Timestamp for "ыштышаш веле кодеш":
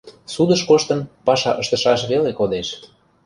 1.61-2.67